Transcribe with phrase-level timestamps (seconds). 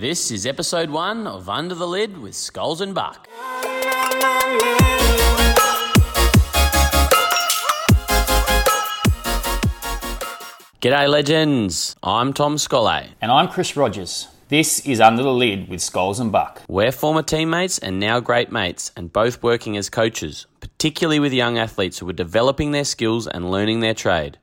[0.00, 3.26] This is episode one of Under the Lid with Skulls and Buck.
[10.80, 11.96] G'day, legends.
[12.00, 13.08] I'm Tom Scollay.
[13.20, 14.28] And I'm Chris Rogers.
[14.46, 16.62] This is Under the Lid with Skulls and Buck.
[16.68, 21.58] We're former teammates and now great mates, and both working as coaches, particularly with young
[21.58, 24.38] athletes who are developing their skills and learning their trade.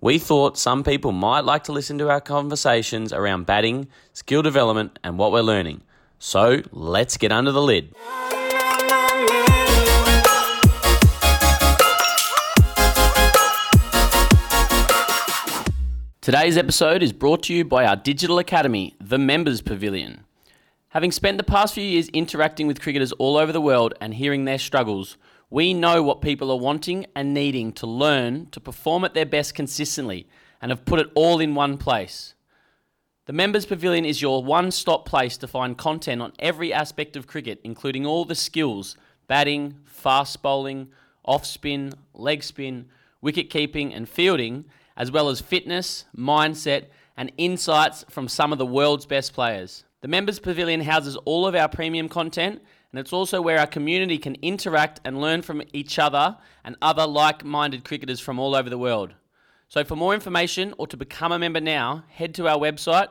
[0.00, 4.96] We thought some people might like to listen to our conversations around batting, skill development,
[5.02, 5.82] and what we're learning.
[6.20, 7.96] So let's get under the lid.
[16.20, 20.22] Today's episode is brought to you by our digital academy, the Members Pavilion.
[20.90, 24.44] Having spent the past few years interacting with cricketers all over the world and hearing
[24.44, 25.16] their struggles,
[25.50, 29.54] we know what people are wanting and needing to learn to perform at their best
[29.54, 30.28] consistently
[30.60, 32.34] and have put it all in one place.
[33.26, 37.26] The Members Pavilion is your one stop place to find content on every aspect of
[37.26, 40.88] cricket, including all the skills batting, fast bowling,
[41.24, 42.86] off spin, leg spin,
[43.20, 44.64] wicket keeping, and fielding
[44.98, 49.84] as well as fitness, mindset, and insights from some of the world's best players.
[50.00, 54.18] The Members Pavilion houses all of our premium content, and it's also where our community
[54.18, 58.70] can interact and learn from each other and other like minded cricketers from all over
[58.70, 59.14] the world.
[59.68, 63.08] So, for more information or to become a member now, head to our website,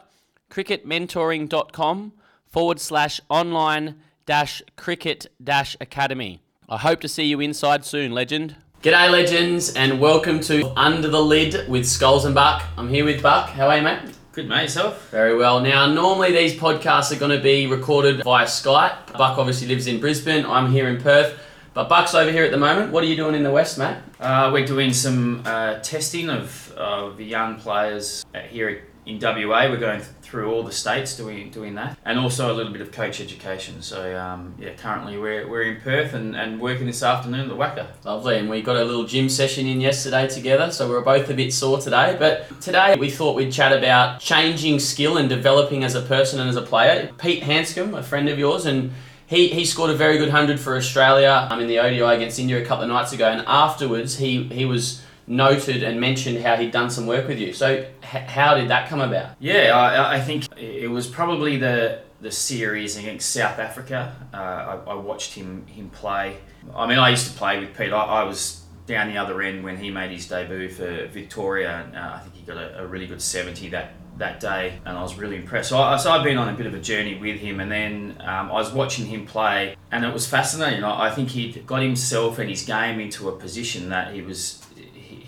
[0.50, 2.14] cricketmentoring.com
[2.48, 6.42] forward slash online dash cricket dash academy.
[6.68, 8.56] I hope to see you inside soon, legend.
[8.82, 12.64] G'day, legends, and welcome to Under the Lid with Skulls and Buck.
[12.78, 13.50] I'm here with Buck.
[13.50, 14.17] How are you, mate?
[14.38, 14.62] Good, mate.
[14.62, 15.10] Yourself?
[15.10, 15.62] Very well.
[15.62, 19.18] Now, normally these podcasts are going to be recorded via Skype.
[19.18, 20.46] Buck obviously lives in Brisbane.
[20.46, 21.40] I'm here in Perth.
[21.74, 22.92] But Buck's over here at the moment.
[22.92, 23.98] What are you doing in the West, mate?
[24.20, 29.70] Uh, we're doing some uh, testing of, of the young players here in WA.
[29.70, 32.92] We're going through all the states doing doing that, and also a little bit of
[32.92, 33.82] coach education.
[33.82, 37.56] So um, yeah, currently we're, we're in Perth and, and working this afternoon at the
[37.56, 37.88] WACA.
[38.04, 41.34] Lovely, and we got a little gym session in yesterday together, so we're both a
[41.34, 42.16] bit sore today.
[42.20, 46.50] But today we thought we'd chat about changing skill and developing as a person and
[46.50, 47.10] as a player.
[47.18, 48.92] Pete Handscomb, a friend of yours, and
[49.28, 52.62] he, he scored a very good hundred for Australia um, in the ODI against India
[52.62, 56.72] a couple of nights ago, and afterwards he he was noted and mentioned how he'd
[56.72, 57.54] done some work with you.
[57.54, 59.36] So, h- how did that come about?
[59.40, 64.16] Yeah, I, I think it was probably the the series against South Africa.
[64.34, 66.38] Uh, I, I, watched him him play.
[66.76, 67.94] I mean, I used to play with Pete.
[67.94, 71.86] I, I was down the other end when he made his debut for Victoria.
[71.94, 75.02] Uh, I think he got a, a, really good 70 that, that day, and I
[75.02, 75.70] was really impressed.
[75.70, 78.16] So, I, so I've been on a bit of a journey with him, and then
[78.22, 80.84] um, I was watching him play, and it was fascinating.
[80.86, 84.66] I, I think he got himself and his game into a position that he was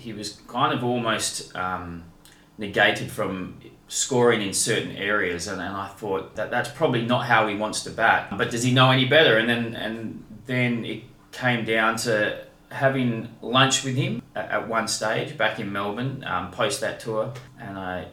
[0.00, 2.04] he was kind of almost um,
[2.58, 7.46] negated from scoring in certain areas, and, and I thought that that's probably not how
[7.48, 8.36] he wants to bat.
[8.36, 9.36] But does he know any better?
[9.36, 11.02] And then and then it
[11.32, 16.50] came down to having lunch with him at, at one stage back in Melbourne um,
[16.50, 18.08] post that tour, and I.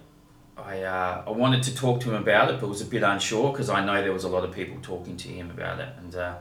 [0.60, 3.52] I, uh, I wanted to talk to him about it, but was a bit unsure
[3.52, 5.90] because I know there was a lot of people talking to him about it.
[6.00, 6.36] And uh,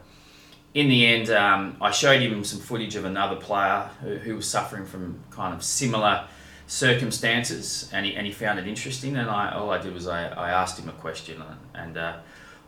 [0.76, 4.46] in the end, um, I showed him some footage of another player who, who, was
[4.46, 6.28] suffering from kind of similar
[6.66, 9.16] circumstances, and he, and he found it interesting.
[9.16, 11.42] And I, all I did was I, I asked him a question,
[11.74, 12.18] and uh,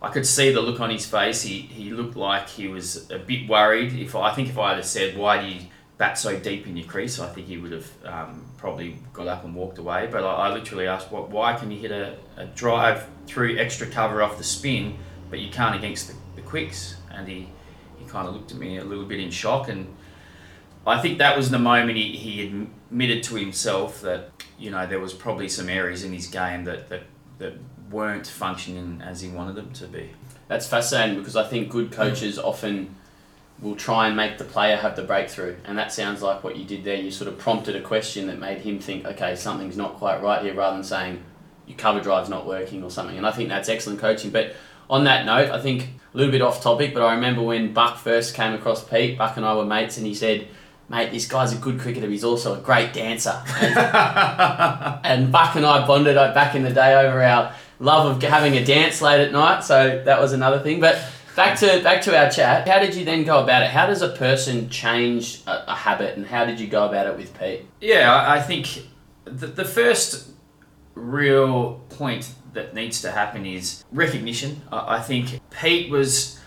[0.01, 1.43] I could see the look on his face.
[1.43, 3.93] He, he looked like he was a bit worried.
[3.93, 5.61] If I think if I had said, "Why do you
[5.99, 9.43] bat so deep in your crease?" I think he would have um, probably got up
[9.43, 10.09] and walked away.
[10.11, 11.29] But I, I literally asked, "What?
[11.29, 14.97] Why can you hit a, a drive through extra cover off the spin,
[15.29, 17.49] but you can't against the, the quicks?" And he
[18.09, 19.69] kind of looked at me a little bit in shock.
[19.69, 19.95] And
[20.85, 24.99] I think that was the moment he, he admitted to himself that, you know, there
[24.99, 27.03] was probably some areas in his game that, that,
[27.37, 27.53] that
[27.89, 30.11] weren't functioning as he wanted them to be.
[30.47, 32.95] That's fascinating because I think good coaches often
[33.61, 35.55] will try and make the player have the breakthrough.
[35.65, 36.95] And that sounds like what you did there.
[36.95, 40.41] You sort of prompted a question that made him think, okay, something's not quite right
[40.41, 41.23] here, rather than saying,
[41.67, 43.17] your cover drive's not working or something.
[43.17, 44.31] And I think that's excellent coaching.
[44.31, 44.55] But
[44.89, 47.97] on that note, I think a little bit off topic, but I remember when Buck
[47.97, 50.47] first came across Pete, Buck and I were mates, and he said,
[50.89, 53.43] Mate, this guy's a good cricketer, he's also a great dancer.
[53.61, 53.77] And,
[55.05, 58.65] and Buck and I bonded back in the day over our love of having a
[58.65, 60.79] dance late at night, so that was another thing.
[60.79, 60.99] But
[61.35, 62.67] back to back to our chat.
[62.67, 63.69] How did you then go about it?
[63.69, 67.15] How does a person change a, a habit, and how did you go about it
[67.15, 67.65] with Pete?
[67.79, 68.83] Yeah, I, I think
[69.25, 70.31] the, the first
[70.95, 74.61] real point that needs to happen is recognition.
[74.71, 76.39] I think Pete was,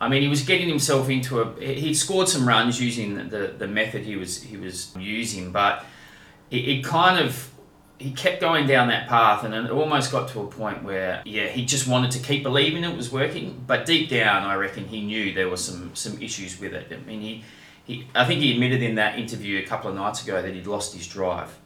[0.00, 1.60] I mean, he was getting himself into a.
[1.60, 5.84] He'd scored some runs using the, the method he was he was using, but
[6.50, 7.50] it, it kind of
[7.98, 11.46] he kept going down that path, and it almost got to a point where, yeah,
[11.46, 13.64] he just wanted to keep believing it was working.
[13.66, 16.92] But deep down, I reckon he knew there were some some issues with it.
[16.92, 17.44] I mean, he,
[17.84, 20.66] he I think he admitted in that interview a couple of nights ago that he'd
[20.66, 21.56] lost his drive.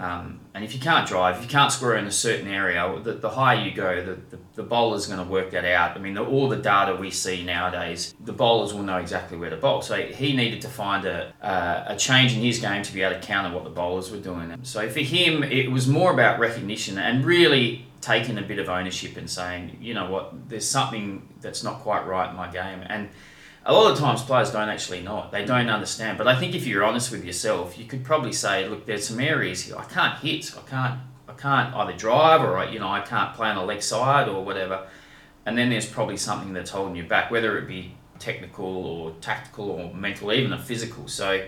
[0.00, 3.12] Um, and if you can't drive, if you can't score in a certain area, the,
[3.12, 5.94] the higher you go, the, the, the bowler's going to work that out.
[5.94, 9.50] I mean, the, all the data we see nowadays, the bowlers will know exactly where
[9.50, 9.82] to bowl.
[9.82, 13.20] So he needed to find a, uh, a change in his game to be able
[13.20, 14.56] to counter what the bowlers were doing.
[14.62, 19.18] So for him, it was more about recognition and really taking a bit of ownership
[19.18, 22.82] and saying, you know what, there's something that's not quite right in my game.
[22.86, 23.10] And
[23.66, 25.30] a lot of times players don't actually know it.
[25.30, 26.18] They don't understand.
[26.18, 29.20] But I think if you're honest with yourself, you could probably say, look, there's some
[29.20, 30.52] areas here I can't hit.
[30.56, 31.00] I can't.
[31.28, 34.44] I can't either drive or you know I can't play on the leg side or
[34.44, 34.86] whatever.
[35.46, 39.70] And then there's probably something that's holding you back, whether it be technical or tactical
[39.70, 41.08] or mental, even a physical.
[41.08, 41.46] So,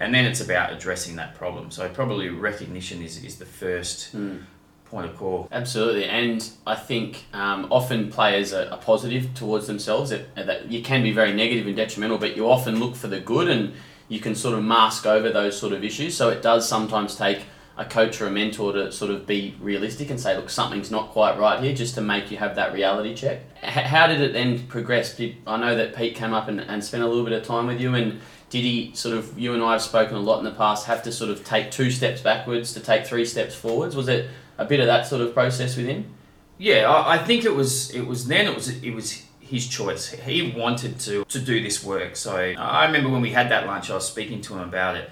[0.00, 1.70] and then it's about addressing that problem.
[1.70, 4.42] So probably recognition is, is the first Mm.
[4.90, 5.48] Point of call.
[5.52, 10.10] Absolutely, and I think um, often players are, are positive towards themselves.
[10.10, 13.20] That, that you can be very negative and detrimental, but you often look for the
[13.20, 13.74] good, and
[14.08, 16.16] you can sort of mask over those sort of issues.
[16.16, 17.40] So it does sometimes take
[17.78, 21.10] a coach or a mentor to sort of be realistic and say, look, something's not
[21.10, 23.40] quite right here, just to make you have that reality check.
[23.62, 25.14] H- how did it then progress?
[25.14, 27.66] Did I know that Pete came up and, and spent a little bit of time
[27.66, 30.44] with you, and did he sort of you and I have spoken a lot in
[30.44, 33.94] the past have to sort of take two steps backwards to take three steps forwards?
[33.94, 36.12] Was it a bit of that sort of process with him?
[36.58, 37.90] Yeah, I, I think it was.
[37.90, 38.46] It was then.
[38.46, 38.82] It was.
[38.82, 40.08] It was his choice.
[40.10, 42.16] He wanted to to do this work.
[42.16, 45.10] So I remember when we had that lunch, I was speaking to him about it,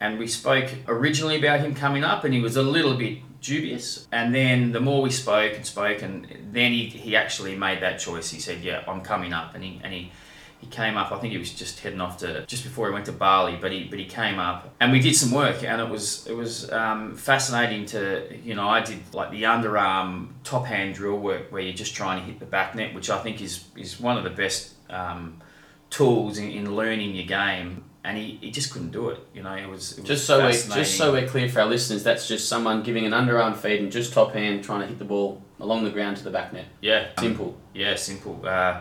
[0.00, 4.06] and we spoke originally about him coming up, and he was a little bit dubious.
[4.12, 7.98] And then the more we spoke and spoke, and then he, he actually made that
[7.98, 8.30] choice.
[8.30, 10.12] He said, "Yeah, I'm coming up," and he and he.
[10.60, 11.10] He came up.
[11.10, 13.72] I think he was just heading off to just before he went to Bali, but
[13.72, 16.70] he but he came up and we did some work, and it was it was
[16.70, 21.62] um, fascinating to you know I did like the underarm top hand drill work where
[21.62, 24.24] you're just trying to hit the back net, which I think is is one of
[24.24, 25.40] the best um,
[25.88, 27.84] tools in, in learning your game.
[28.02, 29.18] And he, he just couldn't do it.
[29.34, 31.66] You know, it was, it was Just so we just so we're clear for our
[31.66, 34.98] listeners, that's just someone giving an underarm feed and just top hand trying to hit
[34.98, 36.64] the ball along the ground to the back net.
[36.80, 37.58] yeah Simple.
[37.74, 38.40] Yeah, simple.
[38.42, 38.80] Uh,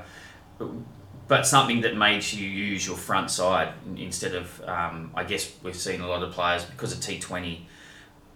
[1.29, 5.75] but, something that makes you use your front side instead of, um, I guess we've
[5.75, 7.61] seen a lot of players because of T20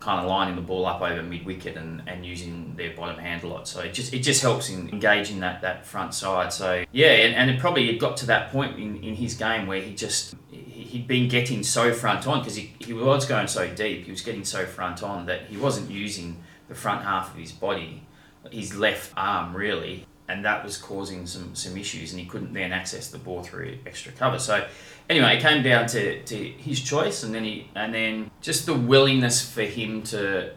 [0.04, 3.44] kind of lining the ball up over mid wicket and, and using their bottom hand
[3.44, 3.68] a lot.
[3.68, 6.52] So it just it just helps in engaging that, that front side.
[6.52, 9.66] So yeah, and, and it probably it got to that point in, in his game
[9.66, 13.74] where he just he'd been getting so front on because he, he was going so
[13.74, 14.06] deep.
[14.06, 17.52] He was getting so front on that he wasn't using the front half of his
[17.52, 18.04] body,
[18.52, 22.12] his left arm really, and that was causing some some issues.
[22.12, 24.40] And he couldn't then access the ball through extra cover.
[24.40, 24.66] So
[25.10, 28.74] anyway, it came down to, to his choice, and then he and then just the
[28.74, 30.52] willingness for him to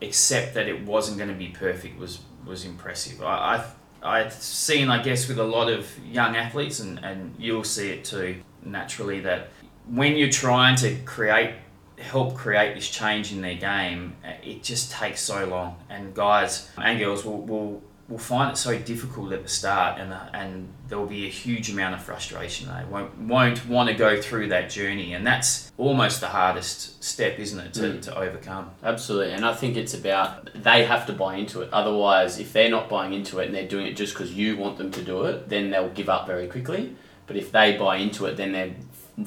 [0.00, 3.22] accept that it wasn't going to be perfect was was impressive.
[3.22, 3.64] I, I
[4.00, 8.04] I've seen, I guess, with a lot of young athletes, and, and you'll see it
[8.04, 9.48] too naturally that
[9.86, 11.54] when you're trying to create
[11.98, 16.98] help create this change in their game, it just takes so long, and guys and
[16.98, 21.06] girls will, will will find it so difficult at the start, and and there will
[21.06, 22.68] be a huge amount of frustration.
[22.68, 27.38] They won't won't want to go through that journey, and that's almost the hardest step,
[27.38, 28.02] isn't it, to, Mm.
[28.02, 28.70] to overcome?
[28.82, 31.68] Absolutely, and I think it's about they have to buy into it.
[31.72, 34.78] Otherwise, if they're not buying into it and they're doing it just because you want
[34.78, 36.96] them to do it, then they'll give up very quickly.
[37.26, 38.74] But if they buy into it, then they're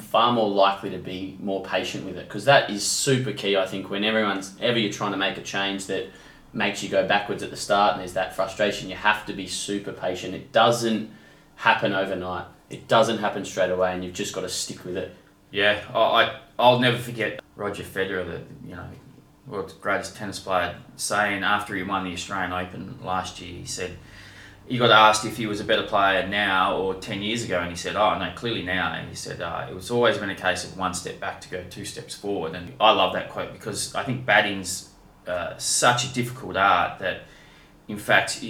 [0.00, 3.56] far more likely to be more patient with it because that is super key.
[3.56, 6.06] I think when everyone's ever you're trying to make a change that
[6.52, 9.46] makes you go backwards at the start and there's that frustration, you have to be
[9.46, 10.34] super patient.
[10.34, 11.10] It doesn't
[11.56, 12.46] happen overnight.
[12.70, 15.14] It doesn't happen straight away, and you've just got to stick with it.
[15.50, 18.86] Yeah, I, I'll never forget Roger Federer, the you know
[19.46, 23.98] world's greatest tennis player, saying after he won the Australian Open last year, he said
[24.66, 27.68] he got asked if he was a better player now or ten years ago, and
[27.68, 30.34] he said, "Oh no, clearly now." And he said, uh, "It was always been a
[30.34, 33.52] case of one step back to go two steps forward." And I love that quote
[33.52, 34.88] because I think batting's
[35.26, 37.22] uh, such a difficult art that,
[37.88, 38.44] in fact.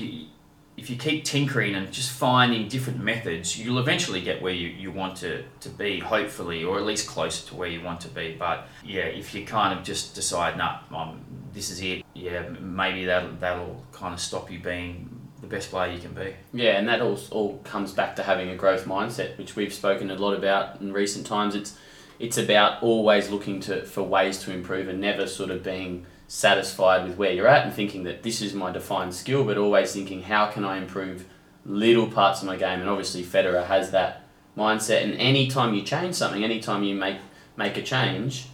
[0.74, 4.90] If you keep tinkering and just finding different methods, you'll eventually get where you, you
[4.90, 8.34] want to, to be, hopefully, or at least closer to where you want to be.
[8.38, 11.20] But yeah, if you kind of just decide, nah, um,
[11.52, 15.10] this is it, yeah, maybe that'll, that'll kind of stop you being
[15.42, 16.34] the best player you can be.
[16.54, 20.10] Yeah, and that all, all comes back to having a growth mindset, which we've spoken
[20.10, 21.54] a lot about in recent times.
[21.54, 21.76] It's
[22.18, 27.06] it's about always looking to for ways to improve and never sort of being satisfied
[27.06, 30.22] with where you're at and thinking that this is my defined skill, but always thinking
[30.22, 31.26] how can I improve
[31.66, 32.80] little parts of my game.
[32.80, 34.24] And obviously Federer has that
[34.56, 35.04] mindset.
[35.04, 37.18] And anytime you change something, anytime you make
[37.54, 38.46] make a change,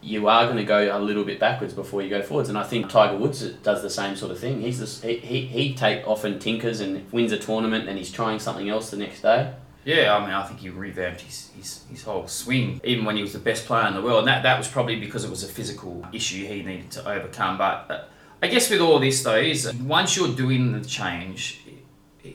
[0.00, 2.48] you are going to go a little bit backwards before you go forwards.
[2.48, 4.60] And I think Tiger Woods does the same sort of thing.
[4.60, 8.38] He's this, he, he, he take often tinkers and wins a tournament and he's trying
[8.38, 9.52] something else the next day.
[9.84, 13.22] Yeah, I mean, I think he revamped his, his, his whole swing, even when he
[13.22, 14.20] was the best player in the world.
[14.20, 17.56] And that, that was probably because it was a physical issue he needed to overcome.
[17.56, 18.04] But uh,
[18.42, 21.60] I guess with all this, though, is once you're doing the change,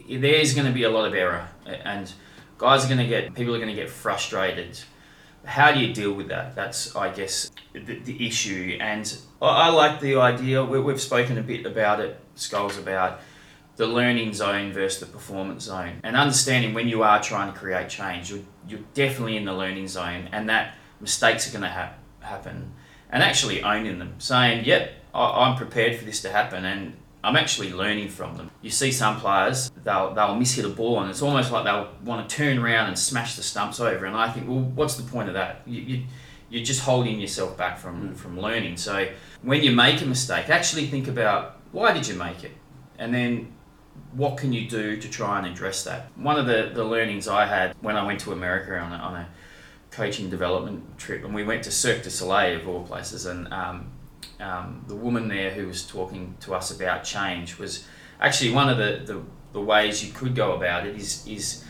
[0.09, 1.47] there's going to be a lot of error.
[1.65, 2.11] And
[2.57, 4.79] guys are going to get, people are going to get frustrated
[5.45, 6.55] how do you deal with that?
[6.55, 8.77] That's, I guess, the, the issue.
[8.81, 13.21] And I, I like the idea, we, we've spoken a bit about it, Skulls, about
[13.75, 16.00] the learning zone versus the performance zone.
[16.03, 19.88] And understanding when you are trying to create change, you're, you're definitely in the learning
[19.88, 22.72] zone and that mistakes are going to ha- happen.
[23.10, 26.65] And actually owning them, saying, yep, I, I'm prepared for this to happen.
[26.65, 28.51] And I'm actually learning from them.
[28.62, 31.89] You see some players, they'll, they'll miss hit a ball and it's almost like they'll
[32.03, 34.05] want to turn around and smash the stumps over.
[34.05, 35.62] And I think, well, what's the point of that?
[35.65, 36.03] You, you,
[36.50, 38.15] you're just holding yourself back from, mm.
[38.15, 38.77] from learning.
[38.77, 39.10] So
[39.41, 42.51] when you make a mistake, actually think about why did you make it?
[42.98, 43.54] And then
[44.13, 46.07] what can you do to try and address that?
[46.15, 49.15] One of the, the learnings I had when I went to America on a, on
[49.15, 49.27] a
[49.91, 53.91] coaching development trip, and we went to Cirque du Soleil of all places, and um,
[54.39, 57.85] um, the woman there who was talking to us about change was
[58.19, 59.21] actually one of the, the,
[59.53, 61.63] the ways you could go about it is, is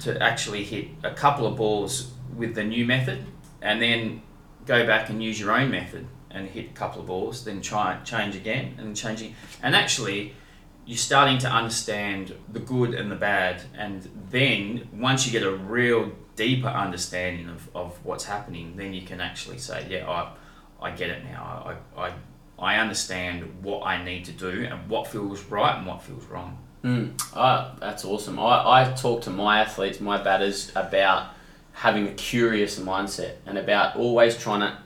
[0.00, 3.24] to actually hit a couple of balls with the new method
[3.62, 4.22] and then
[4.66, 7.98] go back and use your own method and hit a couple of balls, then try
[8.04, 9.34] change again and changing.
[9.62, 10.34] And actually,
[10.88, 13.60] you're starting to understand the good and the bad.
[13.76, 19.02] And then once you get a real deeper understanding of, of what's happening, then you
[19.02, 20.32] can actually say, yeah, I,
[20.80, 21.76] I get it now.
[21.94, 22.12] I, I,
[22.58, 26.56] I understand what I need to do and what feels right and what feels wrong.
[26.82, 27.20] Mm.
[27.36, 28.38] Oh, that's awesome.
[28.38, 31.34] I, I talk to my athletes, my batters, about
[31.72, 34.78] having a curious mindset and about always trying to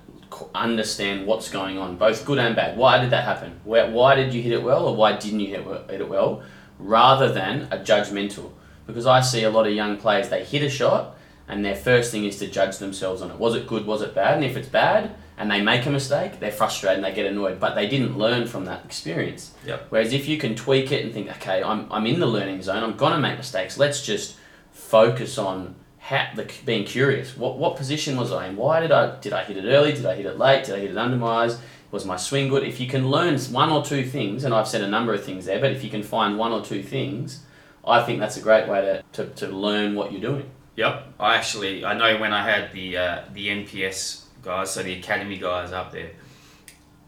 [0.55, 2.77] understand what's going on, both good and bad.
[2.77, 3.61] Why did that happen?
[3.65, 6.43] Where, why did you hit it well or why didn't you hit, hit it well?
[6.79, 8.53] Rather than a judgmental.
[8.87, 11.17] Because I see a lot of young players, they hit a shot
[11.49, 13.39] and their first thing is to judge themselves on it.
[13.39, 13.87] Was it good?
[13.87, 14.37] Was it bad?
[14.37, 17.59] And if it's bad, and they make a mistake, they're frustrated and they get annoyed,
[17.59, 19.53] but they didn't learn from that experience.
[19.67, 19.87] Yep.
[19.89, 22.83] Whereas if you can tweak it and think, okay, I'm, I'm in the learning zone,
[22.83, 23.79] I'm gonna make mistakes.
[23.79, 24.37] Let's just
[24.71, 25.75] focus on
[26.13, 27.37] how, the, being curious.
[27.37, 28.57] What what position was I in?
[28.57, 29.93] Why did I did I hit it early?
[29.93, 30.65] Did I hit it late?
[30.65, 31.59] Did I hit it under my eyes?
[31.91, 32.65] Was my swing good?
[32.65, 35.47] If you can learn one or two things, and I've said a number of things
[35.47, 37.45] there, but if you can find one or two things,
[37.87, 40.51] I think that's a great way to, to, to learn what you're doing.
[40.77, 44.93] Yep, I actually I know when I had the uh, the NPS guys, so the
[44.93, 46.11] academy guys up there,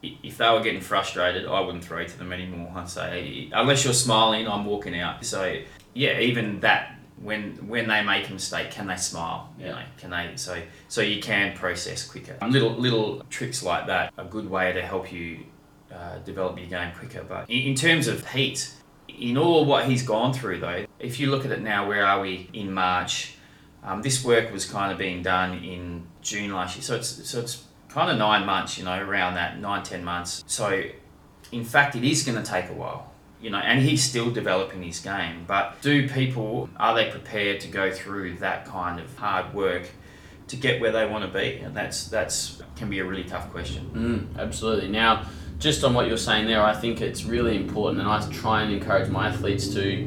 [0.03, 2.73] if they were getting frustrated, I wouldn't throw it to them anymore.
[2.75, 5.25] I'd say, unless you're smiling, I'm walking out.
[5.27, 5.61] So
[5.93, 9.53] yeah, even that when when they make a mistake, can they smile?
[9.59, 10.33] You know, can they?
[10.37, 12.37] So so you can process quicker.
[12.47, 15.47] Little little tricks like that, a good way to help you
[15.93, 17.25] uh, develop your game quicker.
[17.25, 18.71] But in, in terms of Pete,
[19.09, 22.21] in all what he's gone through though, if you look at it now, where are
[22.21, 23.37] we in March?
[23.83, 27.41] Um, this work was kind of being done in June last year, so it's so
[27.41, 30.45] it's kind of nine months, you know, around that nine ten months.
[30.47, 30.85] So,
[31.53, 33.11] in fact, it is going to take a while,
[33.45, 35.45] you know, and he's still developing his game.
[35.47, 39.91] But do people are they prepared to go through that kind of hard work
[40.49, 41.59] to get where they want to be?
[41.59, 44.31] And that's that's can be a really tough question.
[44.35, 44.89] Mm, absolutely.
[44.89, 45.27] Now,
[45.59, 48.73] just on what you're saying there, I think it's really important, and I try and
[48.73, 50.07] encourage my athletes to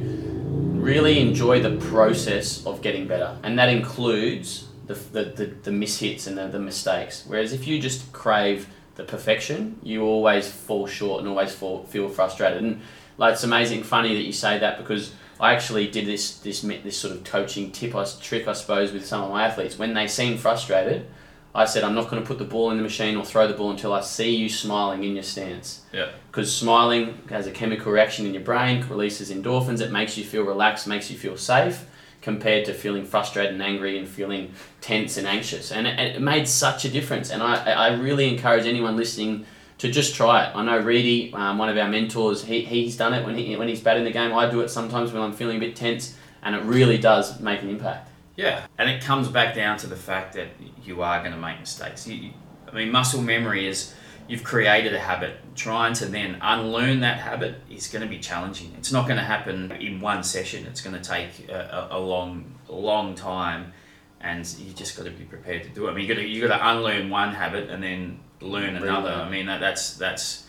[0.73, 6.25] really enjoy the process of getting better, and that includes the, the, the, the mishits
[6.25, 7.23] and the, the mistakes.
[7.27, 12.09] Whereas if you just crave the perfection, you always fall short and always fall, feel
[12.09, 12.63] frustrated.
[12.63, 12.81] And
[13.17, 16.97] like it's amazing, funny that you say that because I actually did this this this
[16.97, 20.07] sort of coaching tip, I, trick, I suppose, with some of my athletes when they
[20.07, 21.07] seem frustrated.
[21.55, 23.53] I said, I'm not going to put the ball in the machine or throw the
[23.55, 25.81] ball until I see you smiling in your stance.
[25.91, 26.09] Yeah.
[26.29, 30.43] Because smiling has a chemical reaction in your brain, releases endorphins, it makes you feel
[30.43, 31.85] relaxed, makes you feel safe,
[32.21, 35.71] compared to feeling frustrated and angry and feeling tense and anxious.
[35.71, 37.31] And it, it made such a difference.
[37.31, 39.47] And I, I really encourage anyone listening
[39.79, 40.55] to just try it.
[40.55, 43.67] I know Reedy, um, one of our mentors, he, he's done it when, he, when
[43.67, 44.33] he's batting the game.
[44.33, 47.61] I do it sometimes when I'm feeling a bit tense, and it really does make
[47.61, 48.11] an impact.
[48.35, 50.49] Yeah, and it comes back down to the fact that
[50.83, 52.07] you are going to make mistakes.
[52.07, 52.31] You,
[52.67, 53.93] I mean, muscle memory is
[54.27, 55.37] you've created a habit.
[55.55, 58.75] Trying to then unlearn that habit is going to be challenging.
[58.77, 60.67] It's not going to happen in one session.
[60.67, 63.73] It's going to take a, a, long, long time,
[64.21, 65.91] and you just got to be prepared to do it.
[65.91, 69.11] I mean, you got to you got to unlearn one habit and then learn another.
[69.11, 70.45] I mean, that, that's that's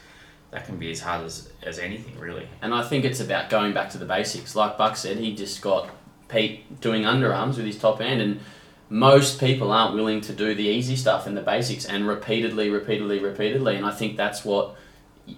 [0.51, 2.49] that can be as hard as, as anything really.
[2.63, 4.57] And I think it's about going back to the basics.
[4.57, 5.91] Like Buck said, he just got
[6.29, 8.41] Pete doing underarms with his top end, and
[8.89, 13.19] most people aren't willing to do the easy stuff and the basics and repeatedly, repeatedly,
[13.19, 13.77] repeatedly.
[13.77, 14.77] And I think that's what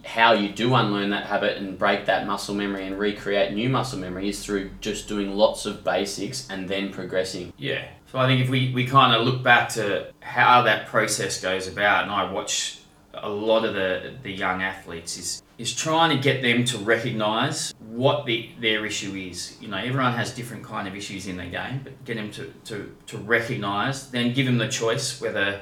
[0.04, 3.99] how you do unlearn that habit and break that muscle memory and recreate new muscle
[3.99, 7.52] memory is through just doing lots of basics and then progressing.
[7.59, 7.88] Yeah.
[8.11, 11.69] So I think if we, we kind of look back to how that process goes
[11.69, 12.81] about, and I watch
[13.14, 17.75] a lot of the, the young athletes, is is trying to get them to recognise
[17.79, 19.59] what the, their issue is.
[19.61, 22.50] You know, everyone has different kind of issues in their game, but get them to,
[22.64, 25.61] to, to recognise, then give them the choice whether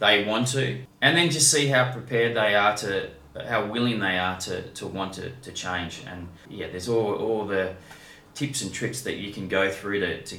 [0.00, 3.10] they want to, and then just see how prepared they are to,
[3.46, 6.02] how willing they are to, to want to, to change.
[6.04, 7.76] And yeah, there's all, all the
[8.34, 10.36] tips and tricks that you can go through to, to,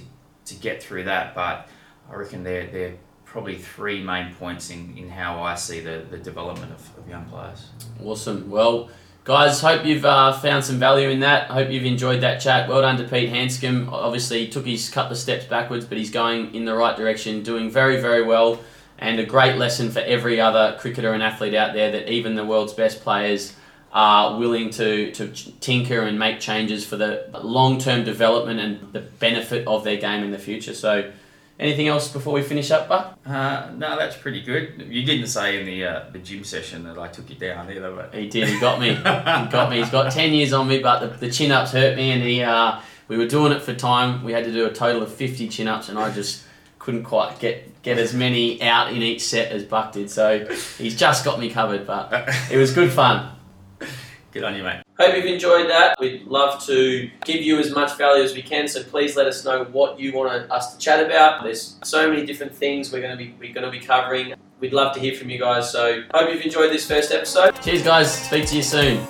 [0.49, 1.67] to get through that, but
[2.11, 6.17] I reckon they're, they're probably three main points in, in how I see the, the
[6.17, 7.69] development of, of young players.
[8.03, 8.49] Awesome.
[8.49, 8.89] Well,
[9.23, 11.49] guys, hope you've uh, found some value in that.
[11.49, 12.67] Hope you've enjoyed that chat.
[12.67, 13.89] Well done to Pete Handscomb.
[13.89, 17.43] Obviously, he took his couple of steps backwards, but he's going in the right direction,
[17.43, 18.59] doing very, very well,
[18.97, 22.45] and a great lesson for every other cricketer and athlete out there that even the
[22.45, 23.53] world's best players
[23.91, 25.27] are willing to, to
[25.59, 30.23] tinker and make changes for the long term development and the benefit of their game
[30.23, 30.73] in the future.
[30.73, 31.11] So,
[31.59, 33.19] Anything else before we finish up, Buck?
[33.25, 34.87] Uh, no, that's pretty good.
[34.89, 37.91] You didn't say in the uh, the gym session that I took you down either,
[37.91, 38.47] but he did.
[38.47, 38.95] He got me.
[38.95, 39.79] he got me.
[39.79, 42.41] He's got ten years on me, but the, the chin ups hurt me, and he
[42.41, 42.79] uh,
[43.09, 44.23] we were doing it for time.
[44.23, 46.45] We had to do a total of fifty chin ups, and I just
[46.79, 50.09] couldn't quite get get as many out in each set as Buck did.
[50.09, 50.45] So
[50.77, 53.35] he's just got me covered, but it was good fun.
[54.31, 54.81] Good on you, mate.
[54.99, 55.95] Hope you've enjoyed that.
[55.99, 59.43] We'd love to give you as much value as we can, so please let us
[59.43, 61.43] know what you want us to chat about.
[61.43, 64.33] There's so many different things we're going to be we're going to be covering.
[64.59, 65.71] We'd love to hear from you guys.
[65.71, 67.59] So hope you've enjoyed this first episode.
[67.61, 68.25] Cheers, guys.
[68.25, 69.07] Speak to you soon.